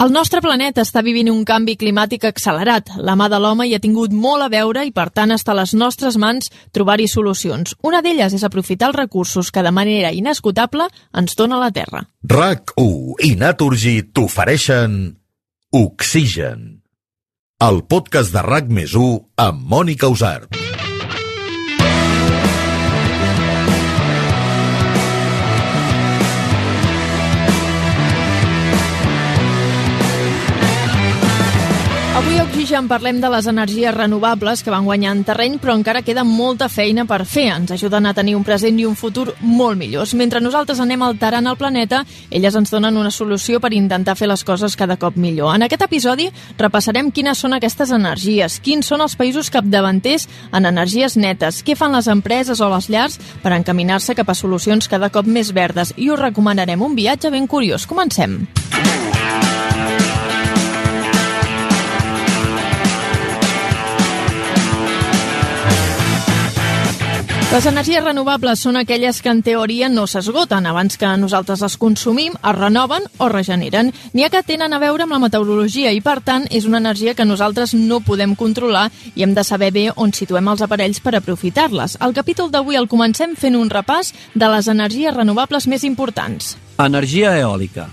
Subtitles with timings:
[0.00, 2.88] El nostre planeta està vivint un canvi climàtic accelerat.
[3.04, 5.58] La mà de l'home hi ha tingut molt a veure i, per tant, està a
[5.58, 7.74] les nostres mans trobar-hi solucions.
[7.84, 10.88] Una d'elles és aprofitar els recursos que de manera inesgotable
[11.20, 12.06] ens dona la Terra.
[12.24, 14.96] RAC1 i Naturgy t'ofereixen
[15.76, 16.64] Oxigen,
[17.60, 20.59] el podcast de RAC més amb Mònica Usart.
[32.20, 36.20] Avui a Oxigen parlem de les energies renovables que van guanyant terreny, però encara queda
[36.20, 37.46] molta feina per fer.
[37.54, 40.12] Ens ajuden a tenir un present i un futur molt millors.
[40.20, 44.44] Mentre nosaltres anem alterant el planeta, elles ens donen una solució per intentar fer les
[44.44, 45.54] coses cada cop millor.
[45.56, 46.28] En aquest episodi
[46.60, 51.96] repassarem quines són aquestes energies, quins són els països capdavanters en energies netes, què fan
[51.96, 56.12] les empreses o les llars per encaminar-se cap a solucions cada cop més verdes i
[56.12, 57.88] us recomanarem un viatge ben curiós.
[57.88, 58.42] Comencem.
[67.50, 70.68] Les energies renovables són aquelles que en teoria no s'esgoten.
[70.70, 73.90] Abans que nosaltres les consumim, es renoven o regeneren.
[74.14, 77.16] N'hi ha que tenen a veure amb la meteorologia i, per tant, és una energia
[77.18, 81.16] que nosaltres no podem controlar i hem de saber bé on situem els aparells per
[81.18, 81.98] aprofitar-les.
[81.98, 86.54] El capítol d'avui el comencem fent un repàs de les energies renovables més importants.
[86.78, 87.90] Energia eòlica.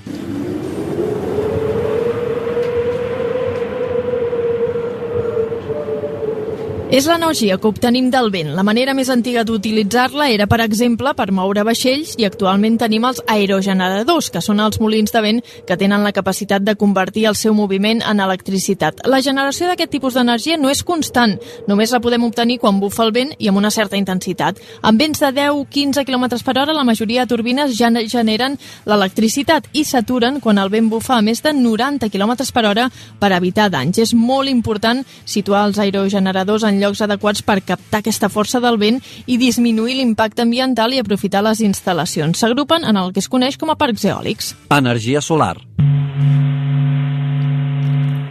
[6.87, 8.53] És l'energia que obtenim del vent.
[8.55, 13.19] La manera més antiga d'utilitzar-la era, per exemple, per moure vaixells i actualment tenim els
[13.27, 17.51] aerogeneradors, que són els molins de vent que tenen la capacitat de convertir el seu
[17.53, 19.01] moviment en electricitat.
[19.03, 21.33] La generació d'aquest tipus d'energia no és constant,
[21.67, 24.63] només la podem obtenir quan bufa el vent i amb una certa intensitat.
[24.79, 28.55] Amb vents de 10-15 km per hora, la majoria de turbines ja generen
[28.87, 33.33] l'electricitat i s'aturen quan el vent bufa a més de 90 km per hora per
[33.35, 33.99] evitar danys.
[33.99, 39.01] És molt important situar els aerogeneradors en llocs adequats per captar aquesta força del vent
[39.25, 42.39] i disminuir l'impacte ambiental i aprofitar les instal·lacions.
[42.39, 44.55] S'agrupen en el que es coneix com a parcs eòlics.
[44.69, 45.57] Energia solar.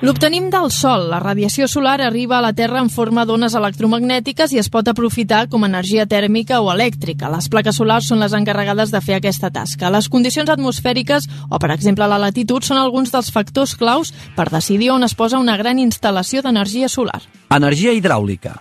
[0.04, 1.06] L'obtenim del Sol.
[1.08, 5.46] La radiació solar arriba a la Terra en forma d'ones electromagnètiques i es pot aprofitar
[5.48, 7.30] com a energia tèrmica o elèctrica.
[7.32, 9.90] Les plaques solars són les encarregades de fer aquesta tasca.
[9.90, 14.92] Les condicions atmosfèriques o, per exemple, la latitud són alguns dels factors claus per decidir
[14.92, 17.22] on es posa una gran instal·lació d'energia solar.
[17.48, 18.58] Energia hidràulica.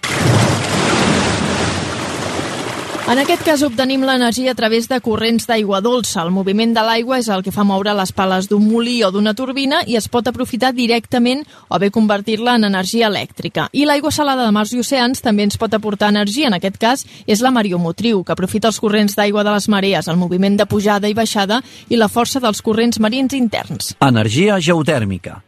[3.05, 6.23] En aquest cas obtenim l'energia a través de corrents d'aigua dolça.
[6.23, 9.35] El moviment de l'aigua és el que fa moure les pales d'un molí o d'una
[9.37, 13.67] turbina i es pot aprofitar directament o bé convertir-la en energia elèctrica.
[13.77, 16.49] I l'aigua salada de mars i oceans també ens pot aportar energia.
[16.49, 20.17] En aquest cas és la mariomotriu, que aprofita els corrents d'aigua de les marees, el
[20.17, 23.93] moviment de pujada i baixada i la força dels corrents marins interns.
[24.01, 25.43] Energia geotèrmica.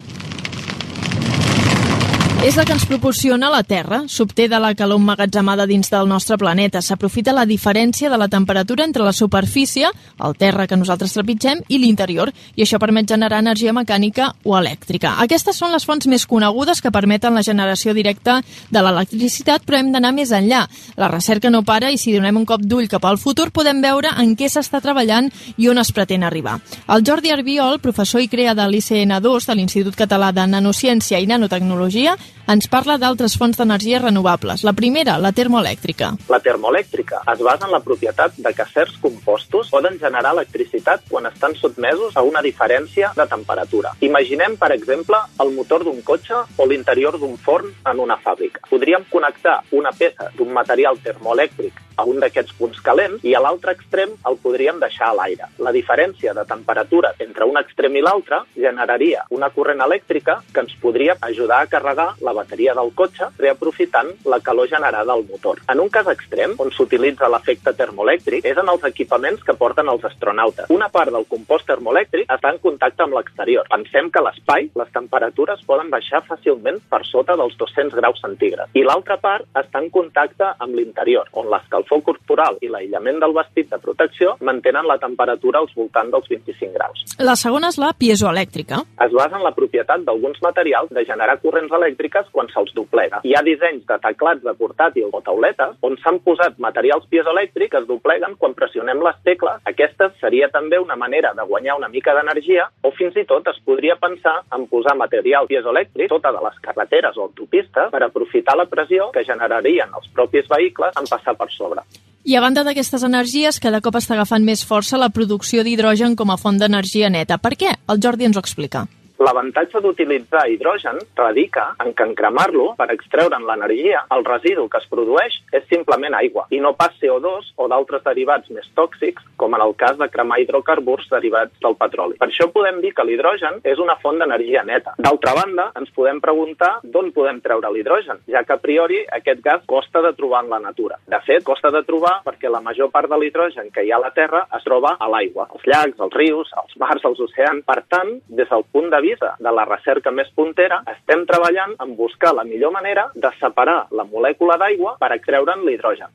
[2.46, 4.04] És la que ens proporciona la Terra.
[4.08, 6.84] S'obté de la calor emmagatzemada dins del nostre planeta.
[6.86, 9.90] S'aprofita la diferència de la temperatura entre la superfície,
[10.24, 15.16] el terra que nosaltres trepitgem, i l'interior, i això permet generar energia mecànica o elèctrica.
[15.26, 18.38] Aquestes són les fonts més conegudes que permeten la generació directa
[18.70, 20.68] de l'electricitat, però hem d'anar més enllà.
[20.96, 24.14] La recerca no para i si donem un cop d'ull cap al futur podem veure
[24.14, 26.60] en què s'està treballant i on es pretén arribar.
[26.88, 32.16] El Jordi Arbiol, professor i crea de l'ICN2 de l'Institut Català de Nanociència i Nanotecnologia,
[32.48, 34.62] ens parla d'altres fonts d'energia renovables.
[34.64, 36.14] La primera, la termoelèctrica.
[36.32, 41.28] La termoelèctrica es basa en la propietat de que certs compostos poden generar electricitat quan
[41.28, 43.92] estan sotmesos a una diferència de temperatura.
[44.00, 48.64] Imaginem, per exemple, el motor d'un cotxe o l'interior d'un forn en una fàbrica.
[48.70, 53.74] Podríem connectar una peça d'un material termoelèctric a un d'aquests punts calents i a l'altre
[53.74, 55.50] extrem el podríem deixar a l'aire.
[55.58, 60.78] La diferència de temperatura entre un extrem i l'altre generaria una corrent elèctrica que ens
[60.82, 65.62] podria ajudar a carregar la bateria del cotxe reaprofitant la calor generada al motor.
[65.72, 70.06] En un cas extrem, on s'utilitza l'efecte termoelèctric, és en els equipaments que porten els
[70.08, 70.70] astronautes.
[70.74, 73.68] Una part del compost termoelèctric està en contacte amb l'exterior.
[73.74, 78.76] Pensem que a l'espai les temperatures poden baixar fàcilment per sota dels 200 graus centígrads
[78.78, 83.70] i l'altra part està en contacte amb l'interior, on l'escalfor corporal i l'aïllament del vestit
[83.72, 87.04] de protecció mantenen la temperatura als voltants dels 25 graus.
[87.20, 88.84] La segona és la piezoelèctrica.
[89.06, 93.22] Es basa en la propietat d'alguns materials de generar corrents elèctriques quan se'ls doblega.
[93.24, 97.82] Hi ha dissenys de teclats de portàtil o tauletes on s'han posat materials piezoelèctrics que
[97.82, 99.62] es dobleguen quan pressionem les tecles.
[99.70, 103.60] Aquesta seria també una manera de guanyar una mica d'energia o fins i tot es
[103.66, 108.68] podria pensar en posar material piezoelèctric sota de les carreteres o autopistes per aprofitar la
[108.70, 111.84] pressió que generarien els propis vehicles en passar per sobre.
[112.28, 116.34] I a banda d'aquestes energies, cada cop està agafant més força la producció d'hidrogen com
[116.34, 117.38] a font d'energia neta.
[117.40, 117.72] Per què?
[117.88, 118.84] El Jordi ens ho explica.
[119.18, 124.86] L'avantatge d'utilitzar hidrogen radica en que en cremar-lo, per extreure'n l'energia, el residu que es
[124.92, 129.64] produeix és simplement aigua i no pas CO2 o d'altres derivats més tòxics, com en
[129.66, 132.20] el cas de cremar hidrocarburs derivats del petroli.
[132.22, 134.94] Per això podem dir que l'hidrogen és una font d'energia neta.
[135.02, 139.66] D'altra banda, ens podem preguntar d'on podem treure l'hidrogen, ja que a priori aquest gas
[139.66, 141.02] costa de trobar en la natura.
[141.10, 144.06] De fet, costa de trobar perquè la major part de l'hidrogen que hi ha a
[144.06, 147.66] la Terra es troba a l'aigua, als llacs, als rius, als mars, als oceans.
[147.66, 151.96] Per tant, des del punt de vista de la recerca més puntera, estem treballant en
[151.96, 156.12] buscar la millor manera de separar la molècula d'aigua per extreure'n l'hidrogen.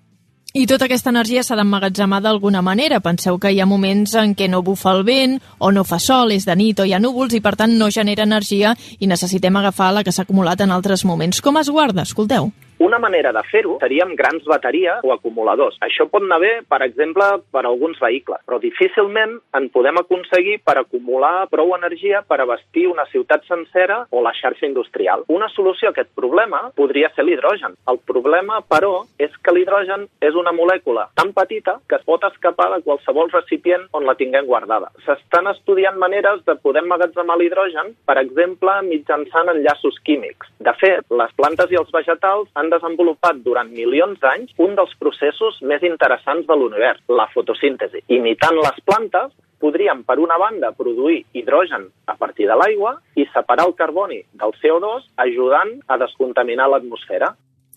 [0.52, 2.98] I tota aquesta energia s'ha d'emmagatzemar d'alguna manera.
[3.00, 6.34] Penseu que hi ha moments en què no bufa el vent, o no fa sol,
[6.36, 9.56] és de nit o hi ha núvols i per tant no genera energia i necessitem
[9.56, 11.40] agafar la que s'ha acumulat en altres moments.
[11.40, 12.04] Com es guarda?
[12.04, 12.52] Escolteu.
[12.82, 15.76] Una manera de fer-ho seria amb grans bateries o acumuladors.
[15.86, 20.74] Això pot anar bé, per exemple, per alguns vehicles, però difícilment en podem aconseguir per
[20.80, 25.22] acumular prou energia per abastir una ciutat sencera o la xarxa industrial.
[25.30, 27.76] Una solució a aquest problema podria ser l'hidrogen.
[27.86, 32.66] El problema, però, és que l'hidrogen és una molècula tan petita que es pot escapar
[32.74, 34.90] de qualsevol recipient on la tinguem guardada.
[35.06, 40.50] S'estan estudiant maneres de poder emmagatzemar l'hidrogen, per exemple, mitjançant enllaços químics.
[40.58, 45.60] De fet, les plantes i els vegetals han desenvolupat durant milions d'anys un dels processos
[45.68, 48.02] més interessants de l'univers, la fotosíntesi.
[48.16, 49.30] Imitant les plantes,
[49.62, 54.54] podríem, per una banda, produir hidrogen a partir de l'aigua i separar el carboni del
[54.58, 57.32] CO2, ajudant a descontaminar l'atmosfera.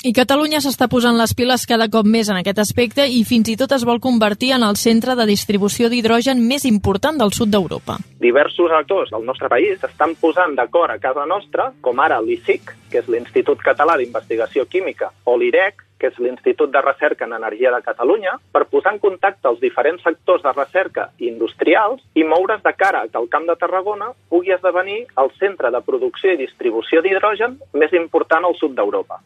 [0.06, 3.56] I Catalunya s'està posant les piles cada cop més en aquest aspecte i fins i
[3.58, 7.96] tot es vol convertir en el centre de distribució d'hidrogen més important del sud d'Europa.
[8.22, 13.02] Diversos actors del nostre país estan posant d'acord a casa nostra, com ara l'ICIC, que
[13.02, 17.82] és l'Institut Català d'Investigació Química, o l'IREC, que és l'Institut de Recerca en Energia de
[17.82, 23.08] Catalunya, per posar en contacte els diferents sectors de recerca industrials i moure's de cara
[23.10, 27.98] que el Camp de Tarragona pugui esdevenir el centre de producció i distribució d'hidrogen més
[27.98, 29.24] important al sud d'Europa.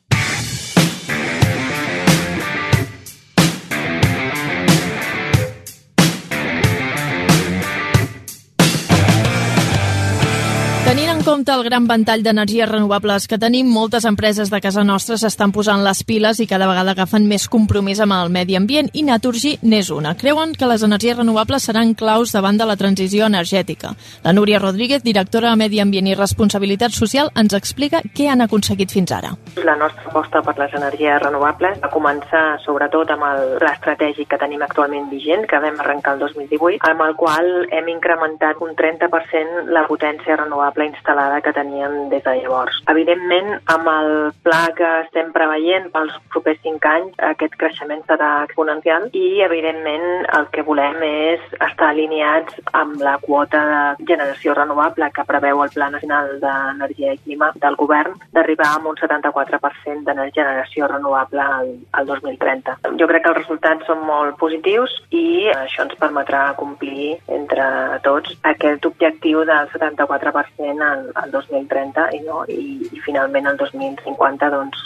[11.39, 15.80] Compte el gran ventall d'energies renovables que tenim, moltes empreses de casa nostra s'estan posant
[15.86, 19.88] les piles i cada vegada agafen més compromís amb el medi ambient i Naturgy n'és
[19.95, 20.18] una.
[20.19, 23.94] Creuen que les energies renovables seran claus davant de la transició energètica.
[24.25, 28.92] La Núria Rodríguez, directora de Medi Ambient i Responsabilitat Social, ens explica què han aconseguit
[28.92, 29.31] fins ara.
[29.63, 34.42] La nostra aposta per les energies renovables va començar sobretot amb el pla estratègic que
[34.44, 39.69] tenim actualment vigent, que vam arrencar el 2018, amb el qual hem incrementat un 30%
[39.71, 40.89] la potència renovable renovable
[41.30, 42.81] instal·lada que teníem des de llavors.
[42.90, 44.10] Evidentment, amb el
[44.44, 50.48] pla que estem preveient pels propers 5 anys, aquest creixement serà exponencial i, evidentment, el
[50.54, 53.62] que volem és estar alineats amb la quota
[54.00, 58.81] de generació renovable que preveu el Pla Nacional d'Energia i Clima del govern d'arribar a
[58.90, 62.78] un 74% de generació renovable al, al 2030.
[63.00, 68.36] Jo crec que els resultats són molt positius i això ens permetrà complir entre tots
[68.44, 74.86] aquest objectiu del 74% al, al 2030 i, no, i, i finalment el 2050 doncs,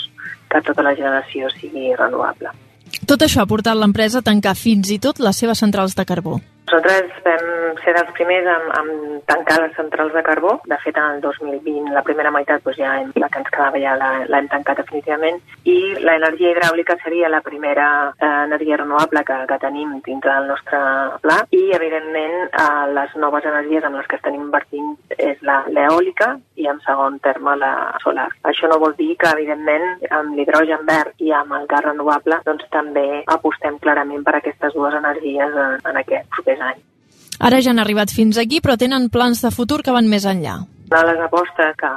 [0.49, 2.53] que tota la generació sigui renovable.
[3.09, 6.39] Tot això ha portat l'empresa a tancar fins i tot les seves centrals de carbó.
[6.63, 10.55] Nosaltres vam ser dels primers en, en tancar les centrals de carbó.
[10.65, 13.93] De fet, en el 2020, la primera meitat, doncs ja la que ens quedava ja
[13.99, 15.41] l'hem tancat definitivament.
[15.69, 20.79] I l'energia hidràulica seria la primera eh, energia renovable que, que tenim dintre del nostre
[21.25, 21.37] pla.
[21.51, 26.79] I, evidentment, eh, les noves energies amb les que estem invertint és l'eòlica i, en
[26.87, 27.73] segon terme, la
[28.03, 28.29] solar.
[28.49, 32.65] Això no vol dir que, evidentment, amb l'hidrogen verd i amb el gas renovable, doncs
[32.73, 36.83] també apostem clarament per aquestes dues energies en, en aquest propers anys.
[37.39, 40.61] Ara ja han arribat fins aquí, però tenen plans de futur que van més enllà.
[40.93, 41.89] Una de les apostes que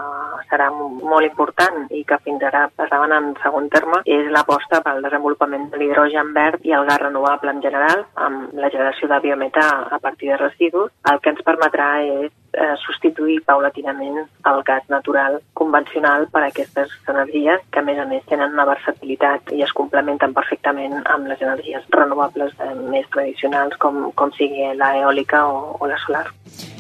[0.49, 5.69] serà molt important i que fins ara passaven en segon terme és l'aposta pel desenvolupament
[5.71, 9.99] de l'hidrogen verd i el gas renovable en general, amb la generació de biometà a
[9.99, 11.91] partir de residus, el que ens permetrà
[12.23, 18.01] és eh, substituir paulatinament el gas natural convencional per a aquestes energies que, a més
[18.01, 23.07] a més, tenen una versatilitat i es complementen perfectament amb les energies renovables eh, més
[23.15, 26.27] tradicionals com, com sigui l'eòlica o, o la solar.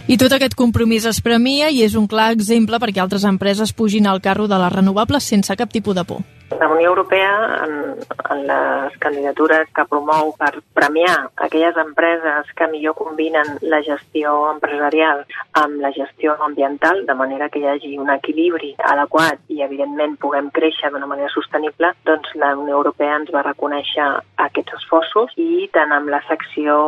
[0.06, 4.06] I tot aquest compromís es premia i és un clar exemple perquè altres empreses pugin
[4.06, 6.22] al carro de les renovables sense cap tipus de por.
[6.50, 7.96] La Unió Europea, en,
[8.30, 15.24] en les candidatures que promou per premiar aquelles empreses que millor combinen la gestió empresarial
[15.58, 20.52] amb la gestió ambiental, de manera que hi hagi un equilibri adequat i, evidentment, puguem
[20.54, 24.06] créixer d'una manera sostenible, doncs la Unió Europea ens va reconèixer
[24.46, 26.78] aquests esforços i tant amb la secció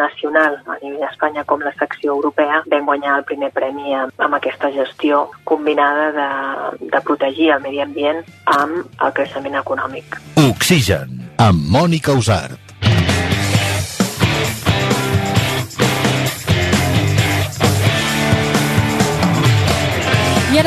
[0.00, 4.40] nacional a nivell d'Espanya com la secció europea vam guanyar el primer premi amb, amb
[4.40, 10.18] aquesta gestió combinada de, de protegir el medi ambient amb el creixement econòmic.
[10.48, 12.58] Oxigen, amb Mònica Usart.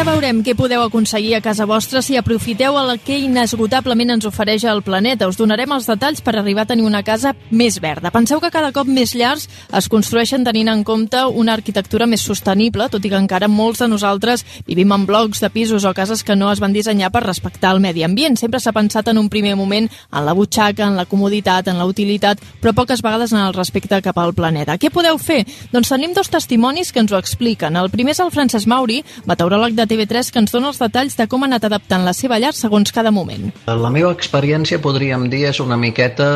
[0.02, 4.64] Ara veurem què podeu aconseguir a casa vostra si aprofiteu el que inesgotablement ens ofereix
[4.66, 5.28] el planeta.
[5.30, 8.10] Us donarem els detalls per arribar a tenir una casa més verda.
[8.10, 9.46] Penseu que cada cop més llars
[9.78, 13.90] es construeixen tenint en compte una arquitectura més sostenible, tot i que encara molts de
[13.92, 17.76] nosaltres vivim en blocs de pisos o cases que no es van dissenyar per respectar
[17.76, 18.40] el medi ambient.
[18.42, 21.86] Sempre s'ha pensat en un primer moment en la butxaca, en la comoditat, en la
[21.86, 24.80] utilitat, però poques vegades en el respecte cap al planeta.
[24.82, 25.44] Què podeu fer?
[25.70, 27.78] Doncs tenim dos testimonis que ens ho expliquen.
[27.78, 31.28] El primer és el Francesc Mauri, meteoròleg de TV3 que ens dona els detalls de
[31.28, 33.50] com ha anat adaptant la seva llar segons cada moment.
[33.68, 36.28] La meva experiència, podríem dir, és una miqueta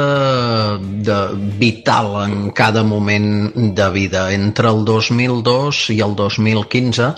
[0.79, 1.19] de
[1.61, 4.27] vital en cada moment de vida.
[4.35, 7.11] Entre el 2002 i el 2015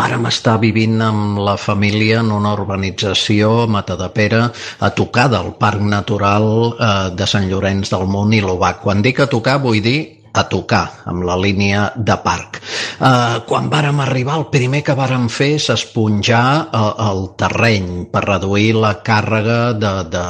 [0.00, 4.46] vàrem estar vivint amb la família en una urbanització Matadepera
[4.80, 8.80] a tocar del Parc Natural eh, de Sant Llorenç del Munt i l'Obac.
[8.82, 12.58] Quan dic a tocar vull dir a tocar amb la línia de parc.
[13.02, 18.24] Uh, quan vàrem arribar, el primer que vàrem fer és esponjar uh, el terreny per
[18.24, 20.24] reduir la càrrega de, de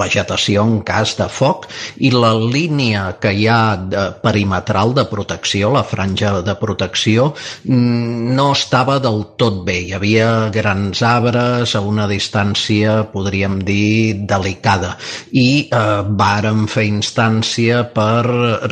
[0.00, 1.68] vegetació en cas de foc
[2.02, 7.30] i la línia que hi ha de perimetral de protecció, la franja de protecció,
[7.68, 9.78] mm, no estava del tot bé.
[9.86, 14.96] Hi havia grans arbres a una distància, podríem dir, delicada
[15.30, 18.24] i uh, vàrem fer instància per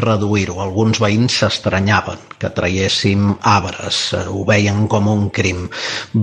[0.02, 5.66] reduir-ho alguns veïns s'estranyaven que traiéssim arbres, ho veien com un crim.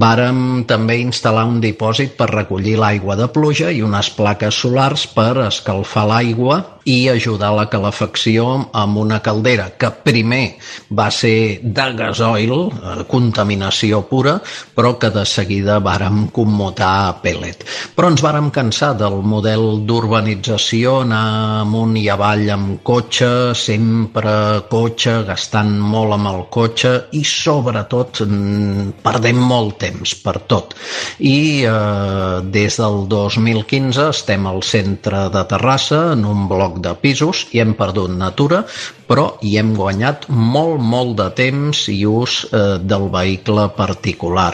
[0.04, 5.32] Vàrem també instal·lar un dipòsit per recollir l'aigua de pluja i unes plaques solars per
[5.48, 10.58] escalfar l'aigua i ajudar la calefacció amb una caldera que primer
[10.98, 14.40] va ser de gasoil, eh, contaminació pura,
[14.76, 17.66] però que de seguida vàrem commutar a pellet.
[17.96, 24.34] Però ens vàrem cansar del model d'urbanització, anar amunt i avall amb cotxe, sempre
[24.72, 30.76] cotxe, gastant molt amb el cotxe i sobretot mm, perdem molt temps per tot.
[31.20, 37.46] I eh, des del 2015 estem al centre de Terrassa en un bloc de pisos
[37.52, 38.62] i hem perdut natura,
[39.08, 44.54] però hi hem guanyat molt, molt de temps i ús eh, del vehicle particular.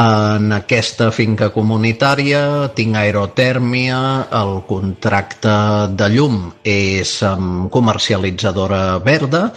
[0.00, 4.00] En aquesta finca comunitària tinc aerotèrmia,
[4.40, 5.54] el contracte
[5.92, 9.48] de llum és amb comercialitzadora verda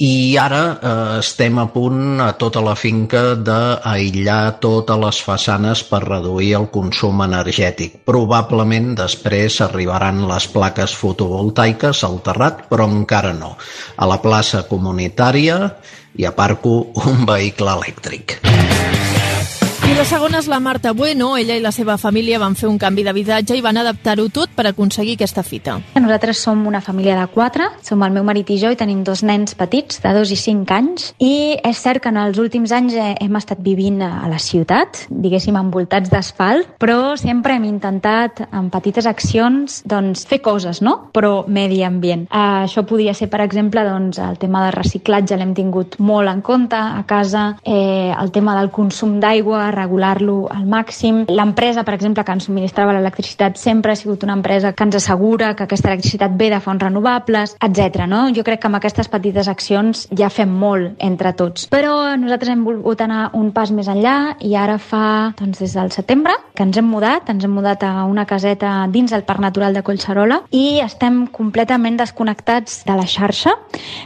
[0.00, 6.00] i ara eh, estem a punt a tota la finca d'aïllar totes les façanes per
[6.06, 8.00] reduir el consum energètic.
[8.08, 13.56] Probablement després arribaran les plaques fotovoltaiques al terrat, però encara no.
[14.00, 15.60] A la plaça comunitària
[16.16, 18.40] hi aparco un vehicle elèctric.
[19.90, 21.32] I la segona és la Marta Bueno.
[21.34, 24.68] Ella i la seva família van fer un canvi d'habitatge i van adaptar-ho tot per
[24.68, 25.80] aconseguir aquesta fita.
[25.96, 29.24] Nosaltres som una família de quatre, som el meu marit i jo i tenim dos
[29.26, 32.94] nens petits de dos i cinc anys i és cert que en els últims anys
[32.94, 39.10] hem estat vivint a la ciutat, diguéssim envoltats d'asfalt, però sempre hem intentat amb petites
[39.10, 41.10] accions doncs, fer coses, no?
[41.10, 42.28] però medi ambient.
[42.30, 46.46] Uh, això podria ser, per exemple, doncs, el tema de reciclatge l'hem tingut molt en
[46.46, 51.24] compte a casa, eh, el tema del consum d'aigua, regular-lo al màxim.
[51.28, 55.54] L'empresa, per exemple, que ens subministrava l'electricitat sempre ha sigut una empresa que ens assegura
[55.56, 58.04] que aquesta electricitat ve de fonts renovables, etc.
[58.10, 58.26] No?
[58.36, 61.68] Jo crec que amb aquestes petites accions ja fem molt entre tots.
[61.72, 65.92] Però nosaltres hem volgut anar un pas més enllà i ara fa, doncs, des del
[65.94, 69.76] setembre que ens hem mudat, ens hem mudat a una caseta dins del Parc Natural
[69.76, 73.54] de Collserola i estem completament desconnectats de la xarxa.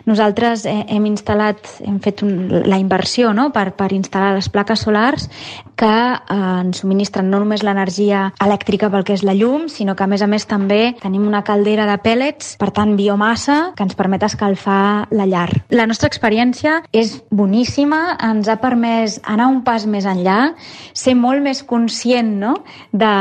[0.06, 2.34] Nosaltres eh, hem instal·lat, hem fet un,
[2.68, 3.48] la inversió no?
[3.54, 5.28] per, per instal·lar les plaques solars
[5.76, 10.06] que eh, ens subministren no només l'energia elèctrica pel que és la llum, sinó que
[10.06, 13.98] a més a més també tenim una caldera de pèl·lets, per tant biomassa, que ens
[13.98, 15.48] permet escalfar la llar.
[15.74, 20.54] La nostra experiència és boníssima, ens ha permès anar un pas més enllà,
[20.94, 22.56] ser molt més conscient no?
[22.92, 23.12] de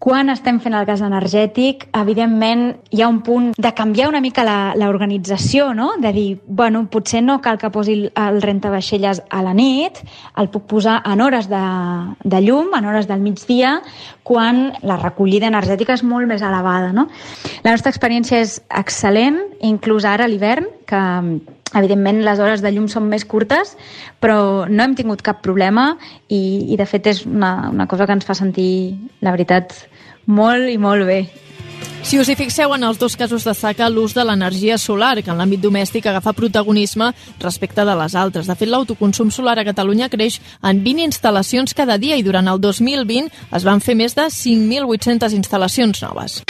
[0.00, 4.46] Quan estem fent el gas energètic, evidentment hi ha un punt de canviar una mica
[4.80, 5.90] l'organització, no?
[6.00, 10.00] de dir, bueno, potser no cal que posi el rentavaixelles a la nit,
[10.40, 11.60] el puc posar en hores de,
[12.24, 13.76] de llum, en hores del migdia,
[14.24, 16.94] quan la recollida energètica és molt més elevada.
[16.96, 17.10] No?
[17.60, 19.36] La nostra experiència és excel·lent,
[19.68, 21.04] inclús ara a l'hivern, que
[21.74, 23.76] evidentment les hores de llum són més curtes,
[24.20, 25.94] però no hem tingut cap problema
[26.28, 29.74] i, i de fet és una, una cosa que ens fa sentir, la veritat,
[30.26, 31.22] molt i molt bé.
[32.02, 35.38] Si us hi fixeu, en els dos casos destaca l'ús de l'energia solar, que en
[35.38, 37.10] l'àmbit domèstic agafa protagonisme
[37.42, 38.48] respecte de les altres.
[38.48, 42.60] De fet, l'autoconsum solar a Catalunya creix en 20 instal·lacions cada dia i durant el
[42.60, 46.40] 2020 es van fer més de 5.800 instal·lacions noves.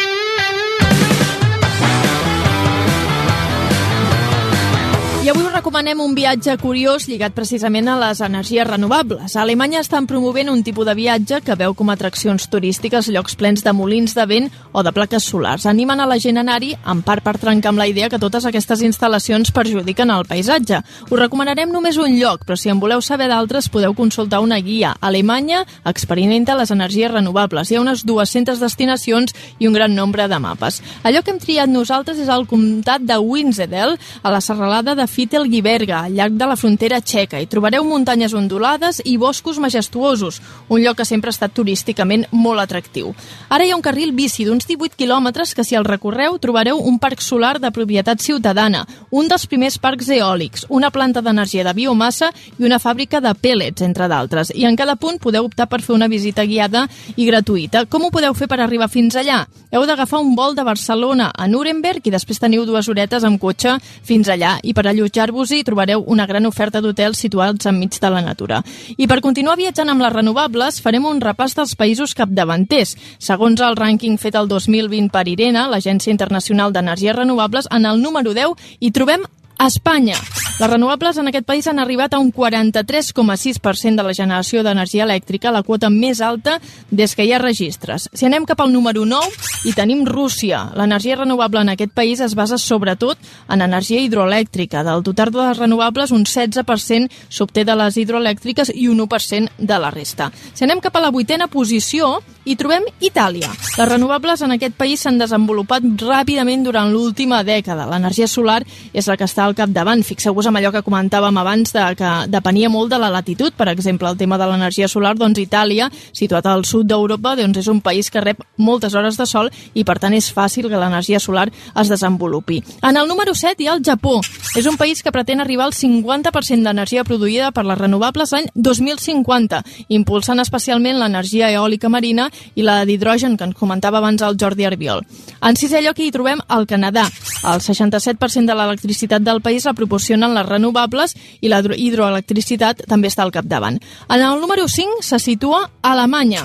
[5.20, 9.34] I avui us recomanem un viatge curiós lligat precisament a les energies renovables.
[9.36, 13.60] A Alemanya estan promovent un tipus de viatge que veu com atraccions turístiques llocs plens
[13.60, 15.66] de molins de vent o de plaques solars.
[15.68, 18.46] Animen a la gent a anar-hi, en part per trencar amb la idea que totes
[18.48, 20.80] aquestes instal·lacions perjudiquen el paisatge.
[21.10, 24.94] Us recomanarem només un lloc, però si en voleu saber d'altres podeu consultar una guia.
[25.02, 27.68] Alemanya experimenta les energies renovables.
[27.68, 30.80] Hi ha unes 200 destinacions i un gran nombre de mapes.
[31.04, 36.04] Allò que hem triat nosaltres és el comtat de Winsedel, a la serralada de Fittel-Giberga,
[36.06, 37.40] al llarg de la frontera txeca.
[37.40, 42.62] Hi trobareu muntanyes ondulades i boscos majestuosos, un lloc que sempre ha estat turísticament molt
[42.62, 43.10] atractiu.
[43.50, 47.00] Ara hi ha un carril bici d'uns 18 quilòmetres que si el recorreu trobareu un
[47.02, 52.30] parc solar de propietat ciutadana, un dels primers parcs eòlics, una planta d'energia de biomassa
[52.58, 54.54] i una fàbrica de pellets, entre d'altres.
[54.54, 56.86] I en cada punt podeu optar per fer una visita guiada
[57.16, 57.84] i gratuïta.
[57.90, 59.42] Com ho podeu fer per arribar fins allà?
[59.70, 63.76] Heu d'agafar un vol de Barcelona a Nuremberg i després teniu dues horetes amb cotxe
[64.06, 64.56] fins allà.
[64.62, 68.60] I per allotjar-vos-hi trobareu una gran oferta d'hotels situats enmig de la natura.
[68.96, 72.96] I per continuar viatjant amb les renovables, farem un repàs dels països capdavanters.
[73.18, 78.34] Segons el rànquing fet el 2020 per IRENA, l'Agència Internacional d'Energies Renovables, en el número
[78.36, 79.24] 10 hi trobem
[79.60, 80.16] a Espanya,
[80.60, 85.52] les renovables en aquest país han arribat a un 43,6% de la generació d'energia elèctrica,
[85.52, 86.58] la quota més alta
[86.90, 88.08] des que hi ha registres.
[88.12, 89.30] Si anem cap al número 9,
[89.68, 90.62] hi tenim Rússia.
[90.76, 93.16] L'energia renovable en aquest país es basa sobretot
[93.48, 94.80] en energia hidroelèctrica.
[94.84, 99.80] Del total de les renovables, un 16% s'obté de les hidroelèctriques i un 1% de
[99.80, 100.30] la resta.
[100.54, 103.48] Si anem cap a la vuitena posició, hi trobem Itàlia.
[103.76, 107.88] Les renovables en aquest país s'han desenvolupat ràpidament durant l'última dècada.
[107.88, 108.62] L'energia solar
[108.92, 110.02] és la que està al capdavant.
[110.06, 114.08] Fixeu-vos amb allò que comentàvem abans de que depenia molt de la latitud, per exemple,
[114.08, 118.10] el tema de l'energia solar, doncs Itàlia, situat al sud d'Europa, doncs és un país
[118.10, 121.90] que rep moltes hores de sol i per tant és fàcil que l'energia solar es
[121.90, 122.60] desenvolupi.
[122.82, 124.20] En el número 7 hi ha el Japó.
[124.56, 129.62] És un país que pretén arribar al 50% d'energia produïda per les renovables l'any 2050,
[129.88, 135.04] impulsant especialment l'energia eòlica marina i la d'hidrogen, que ens comentava abans el Jordi Arbiol.
[135.40, 137.06] En sisè lloc hi trobem el Canadà.
[137.50, 143.24] El 67% de l'electricitat del país la proporcionen les renovables i la hidroelectricitat també està
[143.24, 143.78] al capdavant.
[144.08, 146.44] En el número 5 se situa Alemanya.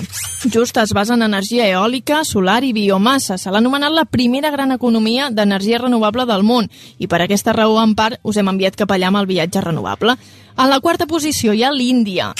[0.52, 3.38] Just es basa en energia eòlica, solar i biomassa.
[3.38, 7.80] Se l'ha anomenat la primera gran economia d'energia renovable del món i per aquesta raó,
[7.82, 10.16] en part, us hem enviat cap allà amb el viatge renovable.
[10.56, 12.32] En la quarta posició hi ha l'Índia.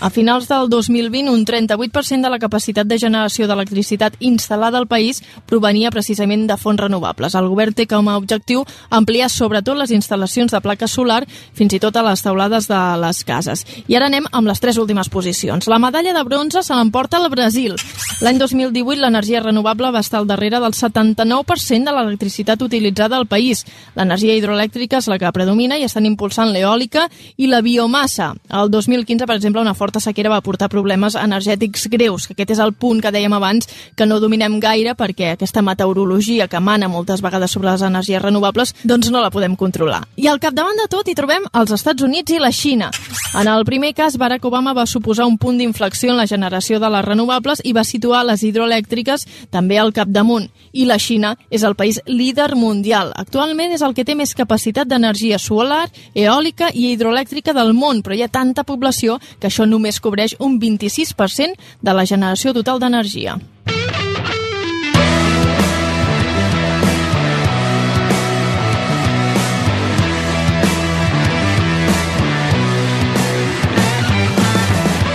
[0.00, 5.22] A finals del 2020, un 38% de la capacitat de generació d'electricitat instal·lada al país
[5.48, 7.32] provenia precisament de fonts renovables.
[7.34, 11.22] El govern té com a objectiu ampliar sobretot les instal·lacions de placa solar
[11.56, 13.64] fins i tot a les taulades de les cases.
[13.88, 15.64] I ara anem amb les tres últimes posicions.
[15.64, 17.72] La medalla de bronze se l'emporta el Brasil.
[18.20, 23.64] L'any 2018 l'energia renovable va estar al darrere del 79% de l'electricitat utilitzada al país.
[23.96, 27.08] L'energia hidroelèctrica és la que predomina i estan impulsant l'eòlica
[27.40, 28.34] i la biomassa.
[28.52, 32.62] El 2015, per exemple, una forta sequera va portar problemes energètics greus, que aquest és
[32.62, 37.22] el punt que dèiem abans, que no dominem gaire perquè aquesta meteorologia que mana moltes
[37.22, 40.02] vegades sobre les energies renovables, doncs no la podem controlar.
[40.18, 42.90] I al capdavant de tot hi trobem els Estats Units i la Xina.
[43.38, 46.90] En el primer cas, Barack Obama va suposar un punt d'inflexió en la generació de
[46.90, 50.48] les renovables i va situar les hidroelèctriques també al capdamunt.
[50.72, 53.12] I la Xina és el país líder mundial.
[53.14, 58.16] Actualment és el que té més capacitat d'energia solar, eòlica i hidroelèctrica del món, però
[58.16, 62.82] hi ha tanta població que això no només cobreix un 26% de la generació total
[62.82, 63.38] d'energia.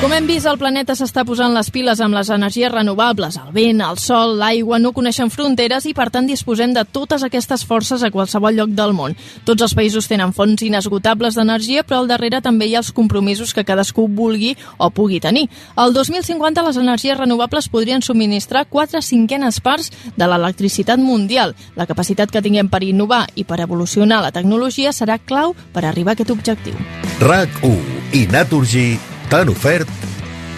[0.01, 3.35] Com hem vist, el planeta s'està posant les piles amb les energies renovables.
[3.37, 7.61] El vent, el sol, l'aigua no coneixen fronteres i, per tant, disposem de totes aquestes
[7.69, 9.13] forces a qualsevol lloc del món.
[9.45, 13.53] Tots els països tenen fonts inesgotables d'energia, però al darrere també hi ha els compromisos
[13.53, 15.45] que cadascú vulgui o pugui tenir.
[15.77, 21.53] El 2050 les energies renovables podrien subministrar 4 cinquenes parts de l'electricitat mundial.
[21.77, 26.17] La capacitat que tinguem per innovar i per evolucionar la tecnologia serà clau per arribar
[26.17, 26.73] a aquest objectiu.
[27.21, 29.87] RAC1 i Naturgy t'han ofert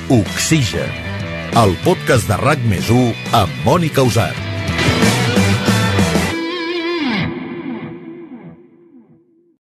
[0.09, 0.89] Oxigen,
[1.61, 2.89] el podcast de RAC més
[3.43, 4.52] amb Mònica Usart.